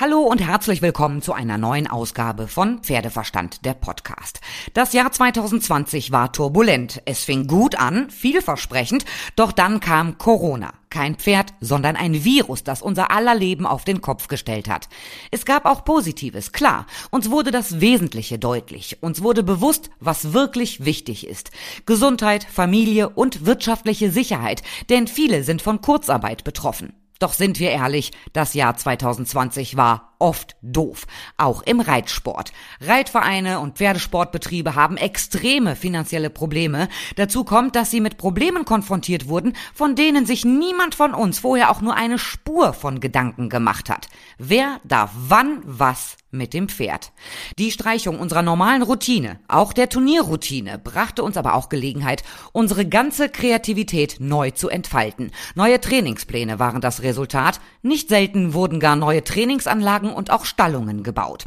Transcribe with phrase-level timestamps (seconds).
[0.00, 4.40] Hallo und herzlich willkommen zu einer neuen Ausgabe von Pferdeverstand, der Podcast.
[4.72, 7.02] Das Jahr 2020 war turbulent.
[7.04, 9.04] Es fing gut an, vielversprechend,
[9.36, 10.72] doch dann kam Corona.
[10.88, 14.88] Kein Pferd, sondern ein Virus, das unser aller Leben auf den Kopf gestellt hat.
[15.30, 16.86] Es gab auch Positives, klar.
[17.10, 19.02] Uns wurde das Wesentliche deutlich.
[19.02, 21.50] Uns wurde bewusst, was wirklich wichtig ist.
[21.84, 26.94] Gesundheit, Familie und wirtschaftliche Sicherheit, denn viele sind von Kurzarbeit betroffen.
[27.20, 31.06] Doch sind wir ehrlich, das Jahr 2020 war oft doof.
[31.36, 32.52] Auch im Reitsport.
[32.80, 36.88] Reitvereine und Pferdesportbetriebe haben extreme finanzielle Probleme.
[37.16, 41.70] Dazu kommt, dass sie mit Problemen konfrontiert wurden, von denen sich niemand von uns vorher
[41.70, 44.08] auch nur eine Spur von Gedanken gemacht hat.
[44.38, 47.12] Wer darf wann was mit dem Pferd.
[47.58, 53.28] Die Streichung unserer normalen Routine, auch der Turnierroutine, brachte uns aber auch Gelegenheit, unsere ganze
[53.28, 55.32] Kreativität neu zu entfalten.
[55.54, 57.60] Neue Trainingspläne waren das Resultat.
[57.82, 61.46] Nicht selten wurden gar neue Trainingsanlagen Anlagen und auch Stallungen gebaut.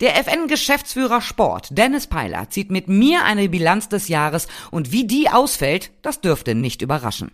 [0.00, 5.28] Der FN-Geschäftsführer Sport, Dennis Peiler, zieht mit mir eine Bilanz des Jahres und wie die
[5.28, 7.30] ausfällt, das dürfte nicht überraschen.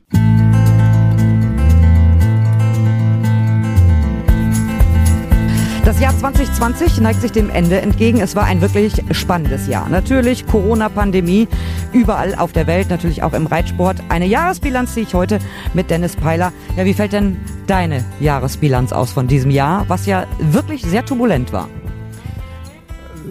[5.85, 8.21] Das Jahr 2020 neigt sich dem Ende entgegen.
[8.21, 9.89] Es war ein wirklich spannendes Jahr.
[9.89, 11.49] Natürlich Corona-Pandemie
[11.95, 14.03] überall auf der Welt, natürlich auch im Reitsport.
[14.11, 15.39] Eine Jahresbilanz ziehe ich heute
[15.73, 16.53] mit Dennis Peiler.
[16.77, 17.39] Ja, wie fällt denn
[17.69, 21.69] deine Jahresbilanz aus von diesem Jahr, was ja wirklich sehr turbulent war?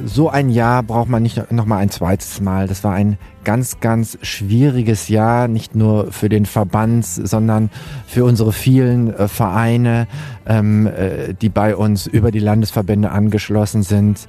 [0.06, 2.68] So ein Jahr braucht man nicht noch mal ein zweites Mal.
[2.68, 7.70] Das war ein ganz, ganz schwieriges Jahr, nicht nur für den Verband, sondern
[8.06, 10.08] für unsere vielen äh, Vereine,
[10.46, 14.28] ähm, äh, die bei uns über die Landesverbände angeschlossen sind.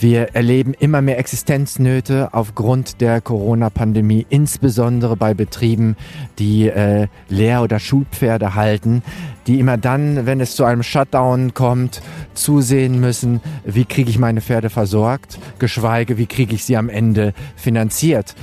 [0.00, 5.96] Wir erleben immer mehr Existenznöte aufgrund der Corona-Pandemie, insbesondere bei Betrieben,
[6.40, 9.04] die äh, Lehr- oder Schulpferde halten,
[9.46, 12.02] die immer dann, wenn es zu einem Shutdown kommt,
[12.34, 17.32] zusehen müssen, wie kriege ich meine Pferde versorgt, geschweige, wie kriege ich sie am Ende
[17.54, 18.34] finanziert.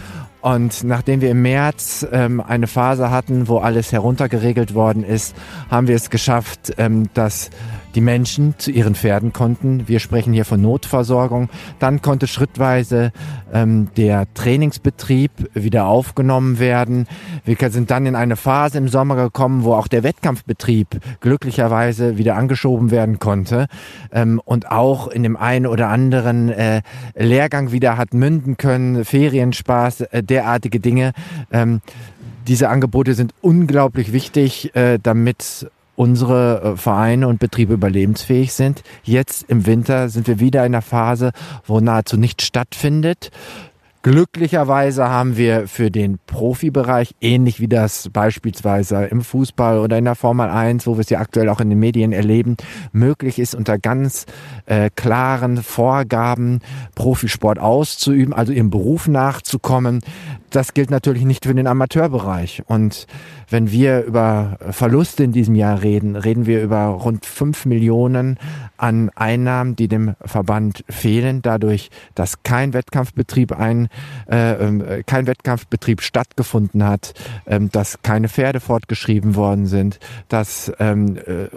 [0.43, 5.37] Und nachdem wir im März ähm, eine Phase hatten, wo alles heruntergeregelt worden ist,
[5.71, 7.49] haben wir es geschafft, ähm, dass
[7.95, 9.87] die Menschen zu ihren Pferden konnten.
[9.87, 11.49] Wir sprechen hier von Notversorgung.
[11.79, 13.11] Dann konnte schrittweise
[13.53, 17.07] ähm, der Trainingsbetrieb wieder aufgenommen werden.
[17.45, 22.35] Wir sind dann in eine Phase im Sommer gekommen, wo auch der Wettkampfbetrieb glücklicherweise wieder
[22.35, 23.67] angeschoben werden konnte
[24.11, 26.81] ähm, und auch in dem einen oder anderen äh,
[27.15, 31.13] Lehrgang wieder hat münden können, Ferienspaß, äh, derartige Dinge.
[31.51, 31.81] Ähm,
[32.47, 35.69] diese Angebote sind unglaublich wichtig, äh, damit
[36.03, 38.83] unsere äh, Vereine und Betriebe überlebensfähig sind.
[39.03, 41.31] Jetzt im Winter sind wir wieder in einer Phase,
[41.65, 43.31] wo nahezu nichts stattfindet.
[44.03, 50.15] Glücklicherweise haben wir für den Profibereich, ähnlich wie das beispielsweise im Fußball oder in der
[50.15, 52.57] Formel 1, wo wir es ja aktuell auch in den Medien erleben,
[52.91, 54.25] möglich ist, unter ganz
[54.65, 56.59] äh, klaren Vorgaben
[56.95, 60.01] Profisport auszuüben, also ihrem Beruf nachzukommen.
[60.49, 62.63] Das gilt natürlich nicht für den Amateurbereich.
[62.67, 63.07] Und
[63.53, 68.39] wenn wir über Verluste in diesem Jahr reden, reden wir über rund fünf Millionen
[68.77, 73.89] an Einnahmen, die dem Verband fehlen, dadurch, dass kein Wettkampfbetrieb ein,
[74.27, 77.13] äh, ähm, kein Wettkampfbetrieb stattgefunden hat,
[77.45, 79.99] äh, dass keine Pferde fortgeschrieben worden sind,
[80.29, 81.47] dass ähm, äh,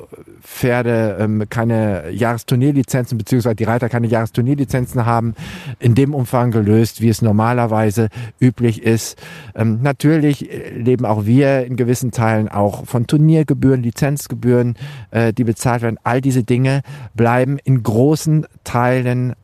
[0.43, 5.35] Pferde ähm, keine Jahresturnierlizenzen beziehungsweise die Reiter keine Jahresturnierlizenzen haben,
[5.79, 8.09] in dem Umfang gelöst, wie es normalerweise
[8.39, 9.19] üblich ist.
[9.55, 14.75] Ähm, natürlich leben auch wir in gewissen Teilen auch von Turniergebühren, Lizenzgebühren,
[15.11, 15.99] äh, die bezahlt werden.
[16.05, 16.83] All diese Dinge
[17.15, 19.35] bleiben in großen Teilen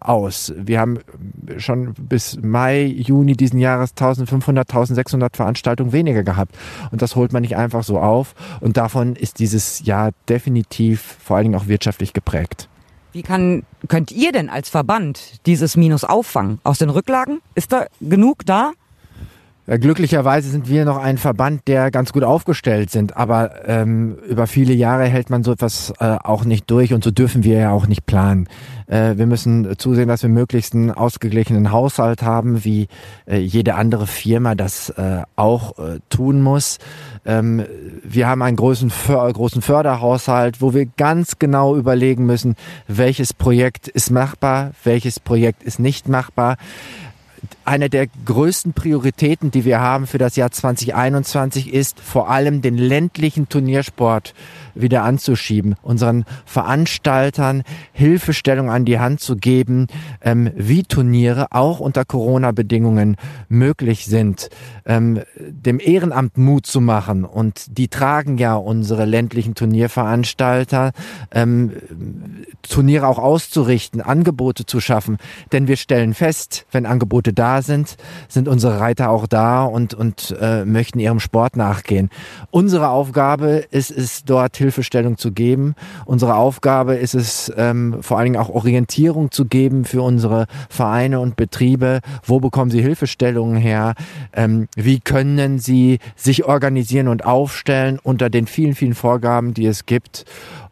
[0.00, 0.52] aus.
[0.56, 0.98] Wir haben
[1.58, 6.56] schon bis Mai, Juni diesen Jahres 1500, 1600 Veranstaltungen weniger gehabt.
[6.90, 8.34] Und das holt man nicht einfach so auf.
[8.60, 12.68] Und davon ist dieses Jahr definitiv vor allen Dingen auch wirtschaftlich geprägt.
[13.12, 16.60] Wie kann, könnt ihr denn als Verband dieses Minus auffangen?
[16.62, 17.40] Aus den Rücklagen?
[17.54, 18.72] Ist da genug da?
[19.70, 24.48] Ja, glücklicherweise sind wir noch ein Verband, der ganz gut aufgestellt sind, aber ähm, über
[24.48, 27.70] viele Jahre hält man so etwas äh, auch nicht durch und so dürfen wir ja
[27.70, 28.48] auch nicht planen.
[28.88, 32.88] Äh, wir müssen zusehen, dass wir möglichst einen ausgeglichenen Haushalt haben, wie
[33.28, 36.78] äh, jede andere Firma das äh, auch äh, tun muss.
[37.24, 37.64] Ähm,
[38.02, 42.56] wir haben einen großen, großen Förderhaushalt, wo wir ganz genau überlegen müssen,
[42.88, 46.56] welches Projekt ist machbar, welches Projekt ist nicht machbar
[47.70, 52.76] eine der größten Prioritäten, die wir haben für das Jahr 2021, ist vor allem den
[52.76, 54.34] ländlichen Turniersport
[54.74, 57.62] wieder anzuschieben, unseren Veranstaltern
[57.92, 59.86] Hilfestellung an die Hand zu geben,
[60.20, 63.16] ähm, wie Turniere auch unter Corona-Bedingungen
[63.48, 64.48] möglich sind,
[64.84, 67.24] ähm, dem Ehrenamt Mut zu machen.
[67.24, 70.90] Und die tragen ja unsere ländlichen Turnierveranstalter,
[71.30, 71.72] ähm,
[72.62, 75.18] Turniere auch auszurichten, Angebote zu schaffen.
[75.52, 77.96] Denn wir stellen fest, wenn Angebote da sind,
[78.28, 82.10] sind unsere Reiter auch da und, und äh, möchten ihrem Sport nachgehen.
[82.50, 85.74] Unsere Aufgabe ist es, dort Hilfestellung zu geben.
[86.04, 91.20] Unsere Aufgabe ist es, ähm, vor allen Dingen auch Orientierung zu geben für unsere Vereine
[91.20, 92.00] und Betriebe.
[92.24, 93.94] Wo bekommen sie Hilfestellungen her?
[94.32, 99.86] Ähm, wie können sie sich organisieren und aufstellen unter den vielen, vielen Vorgaben, die es
[99.86, 100.24] gibt?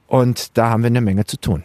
[0.06, 1.62] Und da haben wir eine Menge zu tun.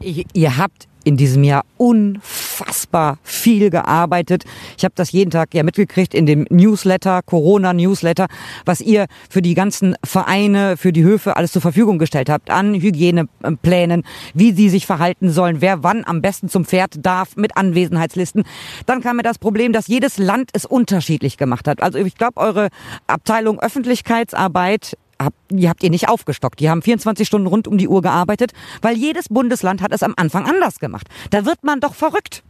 [0.00, 4.44] Ihr habt in diesem Jahr unfassbar viel gearbeitet.
[4.76, 8.26] Ich habe das jeden Tag ja mitgekriegt in dem Newsletter, Corona-Newsletter,
[8.64, 12.74] was ihr für die ganzen Vereine, für die Höfe alles zur Verfügung gestellt habt an
[12.74, 14.04] Hygieneplänen,
[14.34, 18.44] wie sie sich verhalten sollen, wer wann am besten zum Pferd darf, mit Anwesenheitslisten.
[18.86, 21.82] Dann kam mir das Problem, dass jedes Land es unterschiedlich gemacht hat.
[21.82, 22.68] Also ich glaube, eure
[23.06, 26.60] Abteilung Öffentlichkeitsarbeit habt, die habt ihr nicht aufgestockt.
[26.60, 30.14] Die haben 24 Stunden rund um die Uhr gearbeitet, weil jedes Bundesland hat es am
[30.16, 31.06] Anfang anders gemacht.
[31.30, 32.42] Da wird man doch verrückt.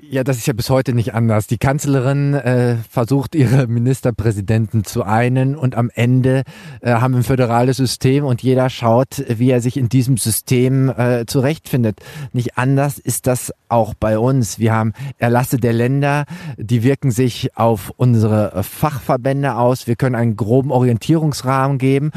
[0.00, 1.48] Ja, das ist ja bis heute nicht anders.
[1.48, 6.44] Die Kanzlerin äh, versucht, ihre Ministerpräsidenten zu einen und am Ende
[6.80, 10.88] äh, haben wir ein föderales System und jeder schaut, wie er sich in diesem System
[10.88, 11.98] äh, zurechtfindet.
[12.32, 14.60] Nicht anders ist das auch bei uns.
[14.60, 19.88] Wir haben Erlasse der Länder, die wirken sich auf unsere Fachverbände aus.
[19.88, 22.12] Wir können einen groben Orientierungsrahmen geben,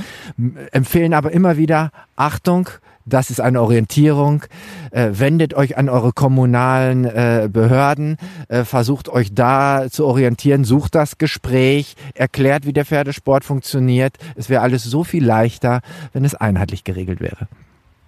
[0.71, 2.69] empfehlen aber immer wieder Achtung,
[3.05, 4.43] das ist eine Orientierung.
[4.91, 8.17] Äh, wendet euch an eure kommunalen äh, Behörden,
[8.47, 14.17] äh, versucht euch da zu orientieren, sucht das Gespräch, erklärt, wie der Pferdesport funktioniert.
[14.35, 15.81] Es wäre alles so viel leichter,
[16.13, 17.47] wenn es einheitlich geregelt wäre.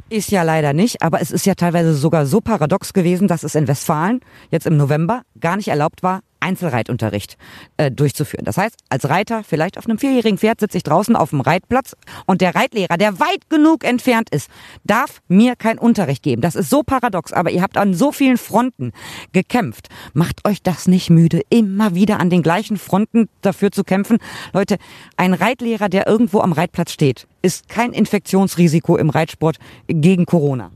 [0.10, 3.56] Ist ja leider nicht, aber es ist ja teilweise sogar so paradox gewesen, dass es
[3.56, 4.20] in Westfalen
[4.52, 7.38] jetzt im November gar nicht erlaubt war, Einzelreitunterricht
[7.78, 8.46] äh, durchzuführen.
[8.46, 11.96] Das heißt, als Reiter, vielleicht auf einem vierjährigen Pferd, sitze ich draußen auf dem Reitplatz
[12.26, 14.50] und der Reitlehrer, der weit genug entfernt ist,
[14.84, 16.42] darf mir kein Unterricht geben.
[16.42, 18.92] Das ist so paradox, aber ihr habt an so vielen Fronten
[19.32, 19.90] gekämpft.
[20.14, 24.18] Macht euch das nicht müde, immer wieder an den gleichen Fronten dafür zu kämpfen?
[24.54, 24.78] Leute,
[25.18, 29.58] ein Reitlehrer, der irgendwo am Reitplatz steht, ist kein Infektionsrisiko im Reitsport
[29.88, 30.72] gegen Corona.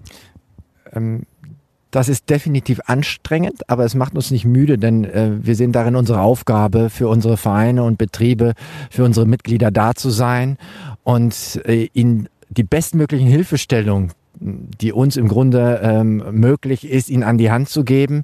[0.94, 1.24] Ähm
[1.92, 5.96] das ist definitiv anstrengend, aber es macht uns nicht müde, denn äh, wir sehen darin
[5.96, 8.54] unsere Aufgabe, für unsere Vereine und Betriebe,
[8.90, 10.58] für unsere Mitglieder da zu sein
[11.04, 17.38] und äh, ihnen die bestmöglichen Hilfestellungen die uns im Grunde ähm, möglich ist, ihn an
[17.38, 18.24] die Hand zu geben.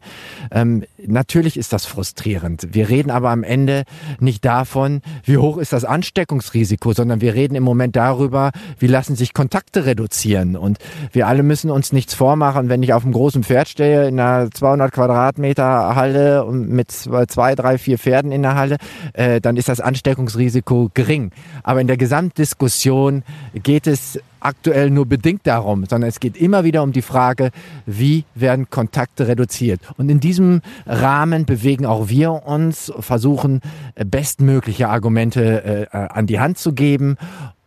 [0.52, 2.68] Ähm, natürlich ist das frustrierend.
[2.72, 3.84] Wir reden aber am Ende
[4.20, 9.16] nicht davon, wie hoch ist das Ansteckungsrisiko, sondern wir reden im Moment darüber, wie lassen
[9.16, 10.56] sich Kontakte reduzieren.
[10.56, 10.78] Und
[11.12, 14.52] wir alle müssen uns nichts vormachen, wenn ich auf einem großen Pferd stehe, in einer
[14.52, 18.78] 200 Quadratmeter Halle und mit zwei, drei, vier Pferden in der Halle,
[19.14, 21.32] äh, dann ist das Ansteckungsrisiko gering.
[21.64, 23.24] Aber in der Gesamtdiskussion
[23.54, 27.52] geht es aktuell nur bedingt darum, sondern es geht immer wieder um die Frage,
[27.86, 29.82] wie werden Kontakte reduziert.
[29.98, 33.62] Und in diesem Rahmen bewegen auch wir uns, versuchen
[33.96, 37.18] bestmögliche Argumente äh, an die Hand zu geben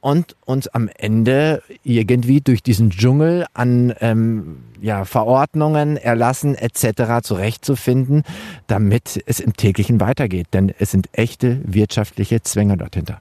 [0.00, 7.22] und uns am Ende irgendwie durch diesen Dschungel an ähm, ja, Verordnungen, Erlassen etc.
[7.22, 8.22] zurechtzufinden,
[8.69, 10.46] damit es im täglichen weitergeht.
[10.52, 13.20] Denn es sind echte wirtschaftliche Zwänge dort hinter.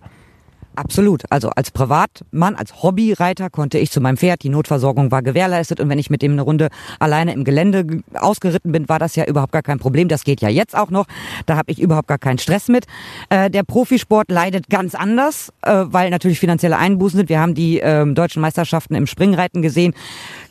[0.76, 1.24] Absolut.
[1.30, 5.90] Also als Privatmann, als Hobbyreiter konnte ich zu meinem Pferd, die Notversorgung war gewährleistet und
[5.90, 6.68] wenn ich mit dem eine Runde
[7.00, 10.10] alleine im Gelände ausgeritten bin, war das ja überhaupt gar kein Problem.
[10.10, 11.06] Das geht ja jetzt auch noch.
[11.46, 12.86] Da habe ich überhaupt gar keinen Stress mit.
[13.30, 17.30] Äh, der Profisport leidet ganz anders, äh, weil natürlich finanzielle Einbußen sind.
[17.30, 19.94] Wir haben die äh, deutschen Meisterschaften im Springreiten gesehen.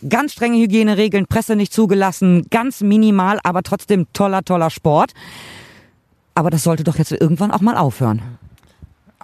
[0.08, 5.12] Ganz strenge Hygieneregeln, Presse nicht zugelassen, ganz minimal, aber trotzdem toller, toller Sport.
[6.34, 8.22] Aber das sollte doch jetzt irgendwann auch mal aufhören.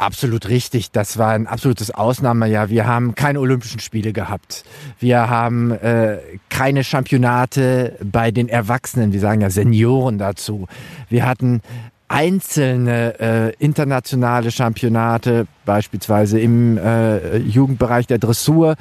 [0.00, 0.92] Absolut richtig.
[0.92, 2.70] Das war ein absolutes Ausnahmejahr.
[2.70, 4.64] Wir haben keine Olympischen Spiele gehabt.
[4.98, 6.16] Wir haben äh,
[6.48, 9.12] keine Championate bei den Erwachsenen.
[9.12, 10.68] Wir sagen ja Senioren dazu.
[11.10, 11.60] Wir hatten
[12.08, 18.76] einzelne äh, internationale Championate, beispielsweise im äh, Jugendbereich der Dressur,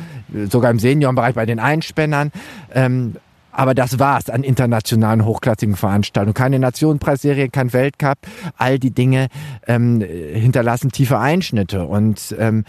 [0.50, 2.32] sogar im Seniorenbereich bei den Einspännern.
[2.74, 3.18] Ähm,
[3.60, 6.34] aber das war's an internationalen hochklassigen Veranstaltungen.
[6.34, 8.18] Keine Nationenpreisserie, kein Weltcup.
[8.56, 9.28] All die Dinge
[9.68, 11.84] ähm, hinterlassen tiefe Einschnitte.
[11.84, 12.64] Und ähm,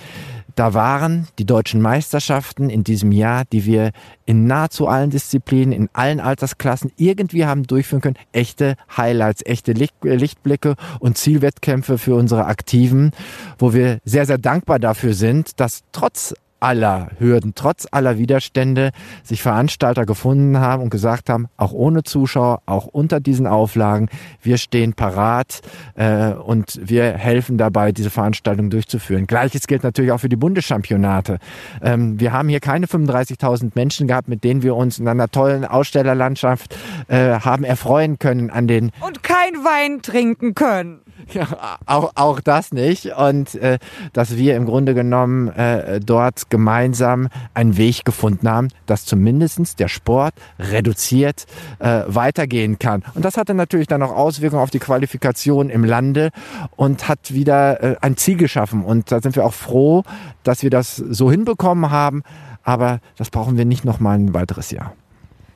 [0.56, 3.92] da waren die deutschen Meisterschaften in diesem Jahr, die wir
[4.26, 10.74] in nahezu allen Disziplinen, in allen Altersklassen irgendwie haben durchführen können, echte Highlights, echte Lichtblicke
[10.98, 13.12] und Zielwettkämpfe für unsere Aktiven,
[13.60, 18.90] wo wir sehr, sehr dankbar dafür sind, dass trotz aller Hürden, trotz aller Widerstände
[19.22, 24.08] sich Veranstalter gefunden haben und gesagt haben, auch ohne Zuschauer, auch unter diesen Auflagen,
[24.42, 25.60] wir stehen parat
[25.94, 29.26] äh, und wir helfen dabei, diese Veranstaltung durchzuführen.
[29.26, 31.38] Gleiches gilt natürlich auch für die Bundeschampionate.
[31.82, 35.64] Ähm, wir haben hier keine 35.000 Menschen gehabt, mit denen wir uns in einer tollen
[35.64, 36.76] Ausstellerlandschaft
[37.08, 38.90] äh, haben erfreuen können an den...
[39.00, 41.00] Und kein Wein trinken können.
[41.32, 43.06] Ja, auch, auch das nicht.
[43.16, 43.78] Und äh,
[44.12, 49.88] dass wir im Grunde genommen äh, dort gemeinsam einen Weg gefunden haben, dass zumindestens der
[49.88, 51.46] Sport reduziert
[51.78, 53.04] äh, weitergehen kann.
[53.14, 56.30] Und das hatte natürlich dann auch Auswirkungen auf die Qualifikation im Lande
[56.76, 58.84] und hat wieder äh, ein Ziel geschaffen.
[58.84, 60.02] Und da sind wir auch froh,
[60.42, 62.22] dass wir das so hinbekommen haben.
[62.62, 64.94] Aber das brauchen wir nicht noch mal ein weiteres Jahr.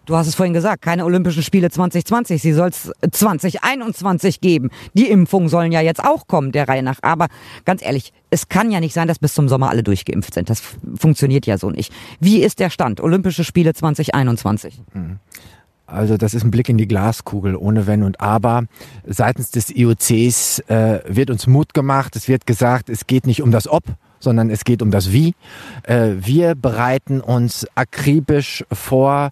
[0.06, 4.70] Du hast es vorhin gesagt, keine Olympischen Spiele 2020, sie soll es 2021 geben.
[4.92, 6.98] Die Impfungen sollen ja jetzt auch kommen, der Reihe nach.
[7.02, 7.28] Aber
[7.64, 10.50] ganz ehrlich, es kann ja nicht sein, dass bis zum Sommer alle durchgeimpft sind.
[10.50, 10.62] Das
[10.96, 11.92] funktioniert ja so nicht.
[12.20, 13.00] Wie ist der Stand?
[13.00, 14.82] Olympische Spiele 2021?
[14.92, 15.20] Mhm.
[15.86, 18.64] Also das ist ein Blick in die Glaskugel ohne Wenn und Aber.
[19.06, 22.16] Seitens des IOCs äh, wird uns Mut gemacht.
[22.16, 23.84] Es wird gesagt, es geht nicht um das Ob,
[24.18, 25.34] sondern es geht um das Wie.
[25.82, 29.30] Äh, wir bereiten uns akribisch vor,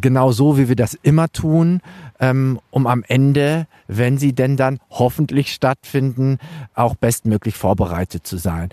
[0.00, 1.80] genau so, wie wir das immer tun,
[2.20, 6.38] ähm, um am Ende, wenn sie denn dann hoffentlich stattfinden,
[6.74, 8.70] auch bestmöglich vorbereitet zu sein.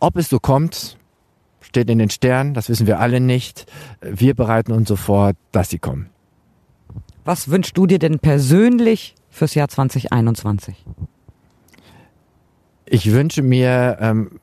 [0.00, 0.96] Ob es so kommt,
[1.60, 3.66] steht in den Sternen, das wissen wir alle nicht.
[4.00, 6.08] Wir bereiten uns so vor, dass sie kommen.
[7.24, 10.84] Was wünschst du dir denn persönlich fürs Jahr 2021?
[12.86, 14.40] Ich wünsche mir ähm,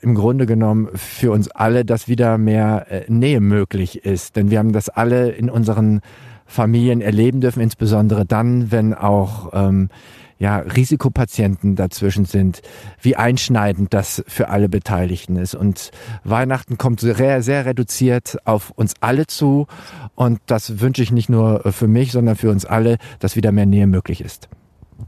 [0.00, 4.36] im Grunde genommen für uns alle, dass wieder mehr äh, Nähe möglich ist.
[4.36, 6.00] Denn wir haben das alle in unseren
[6.46, 9.90] Familien erleben dürfen, insbesondere dann, wenn auch ähm,
[10.38, 12.62] ja, Risikopatienten dazwischen sind,
[13.02, 15.54] wie einschneidend das für alle Beteiligten ist.
[15.54, 15.90] Und
[16.24, 19.66] Weihnachten kommt sehr, sehr reduziert auf uns alle zu.
[20.14, 23.66] Und das wünsche ich nicht nur für mich, sondern für uns alle, dass wieder mehr
[23.66, 24.48] Nähe möglich ist.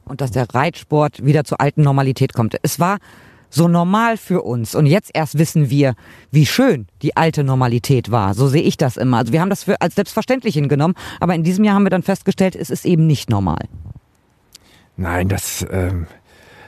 [0.04, 2.56] Und dass der Reitsport wieder zur alten Normalität kommt.
[2.62, 2.98] Es war
[3.50, 4.74] so normal für uns.
[4.74, 5.94] Und jetzt erst wissen wir,
[6.30, 8.34] wie schön die alte Normalität war.
[8.34, 9.18] So sehe ich das immer.
[9.18, 12.02] Also wir haben das für, als selbstverständlich hingenommen, aber in diesem Jahr haben wir dann
[12.02, 13.68] festgestellt, es ist eben nicht normal.
[14.96, 16.06] Nein, das ähm,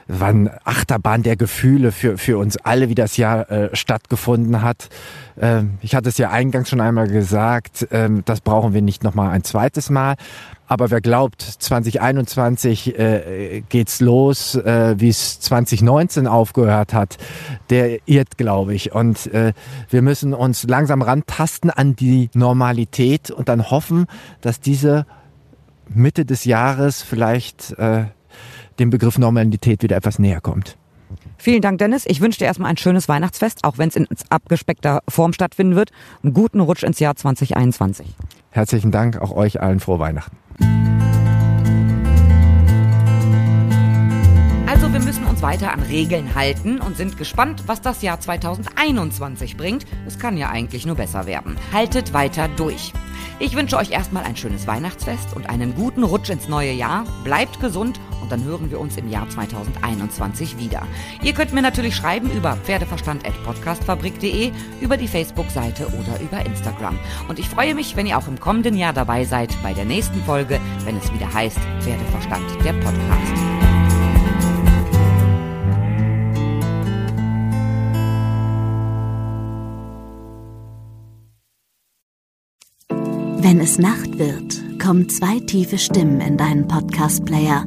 [0.09, 4.89] eine Achterbahn der Gefühle für, für uns alle, wie das Jahr äh, stattgefunden hat.
[5.41, 9.31] Ähm, ich hatte es ja eingangs schon einmal gesagt, ähm, das brauchen wir nicht nochmal
[9.31, 10.17] ein zweites Mal.
[10.67, 17.19] Aber wer glaubt, 2021 äh, geht's los, äh, wie es 2019 aufgehört hat,
[17.69, 18.95] der irrt, glaube ich.
[18.95, 19.53] Und äh,
[19.91, 24.07] wir müssen uns langsam rantasten an die Normalität und dann hoffen,
[24.41, 25.05] dass diese
[25.89, 28.05] Mitte des Jahres vielleicht äh,
[28.83, 30.77] dem Begriff Normalität wieder etwas näher kommt.
[31.39, 32.05] Vielen Dank, Dennis.
[32.07, 35.91] Ich wünsche dir erstmal ein schönes Weihnachtsfest, auch wenn es in abgespeckter Form stattfinden wird.
[36.23, 38.07] Einen guten Rutsch ins Jahr 2021.
[38.51, 40.37] Herzlichen Dank, auch euch allen frohe Weihnachten.
[44.67, 49.57] Also wir müssen uns weiter an Regeln halten und sind gespannt, was das Jahr 2021
[49.57, 49.87] bringt.
[50.07, 51.57] Es kann ja eigentlich nur besser werden.
[51.73, 52.93] Haltet weiter durch.
[53.39, 57.05] Ich wünsche euch erstmal ein schönes Weihnachtsfest und einen guten Rutsch ins neue Jahr.
[57.25, 60.87] Bleibt gesund und dann hören wir uns im Jahr 2021 wieder.
[61.23, 66.99] Ihr könnt mir natürlich schreiben über pferdeverstand.podcastfabrik.de, über die Facebook-Seite oder über Instagram.
[67.29, 70.23] Und ich freue mich, wenn ihr auch im kommenden Jahr dabei seid bei der nächsten
[70.25, 73.33] Folge, wenn es wieder heißt Pferdeverstand, der Podcast.
[83.45, 87.67] Wenn es Nacht wird, kommen zwei tiefe Stimmen in deinen Podcast-Player,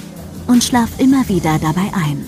[0.51, 2.25] und schlaf immer wieder dabei ein.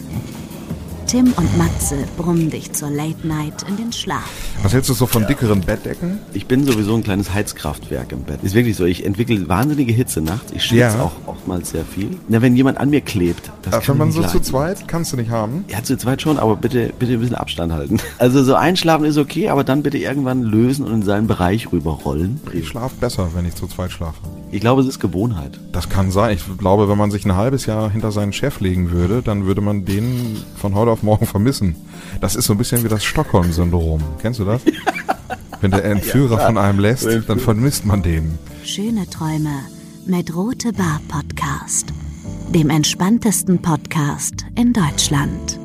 [1.08, 4.32] Tim und Matze brummen dich zur Late Night in den Schlaf.
[4.64, 6.20] Was hältst du so von dickeren Bettdecken?
[6.34, 8.42] Ich bin sowieso ein kleines Heizkraftwerk im Bett.
[8.42, 8.86] Ist wirklich so.
[8.86, 10.54] Ich entwickle wahnsinnige Hitze nachts.
[10.54, 11.04] Ich schwitze ja.
[11.04, 11.12] auch
[11.44, 12.18] oftmals sehr viel.
[12.30, 14.32] Na, wenn jemand an mir klebt, das Ach, Wenn man so leiden.
[14.32, 15.66] zu zweit, kannst du nicht haben.
[15.68, 18.00] Ja, zu zweit schon, aber bitte, bitte ein bisschen Abstand halten.
[18.20, 22.40] Also so einschlafen ist okay, aber dann bitte irgendwann lösen und in seinen Bereich rüberrollen.
[22.54, 24.16] Ich schlafe besser, wenn ich zu zweit schlafe.
[24.52, 25.60] Ich glaube, es ist Gewohnheit.
[25.74, 26.36] Das kann sein.
[26.38, 29.60] Ich glaube, wenn man sich ein halbes Jahr hinter seinen Chef legen würde, dann würde
[29.60, 31.76] man den von heute auf morgen vermissen.
[32.22, 34.02] Das ist so ein bisschen wie das Stockholm-Syndrom.
[34.22, 34.62] Kennst du das?
[35.62, 38.38] Wenn der Entführer ja, von einem lässt, dann vermisst man den.
[38.64, 39.50] Schöne Träume
[40.08, 41.94] mit Rote Bar Podcast,
[42.54, 45.63] dem entspanntesten Podcast in Deutschland.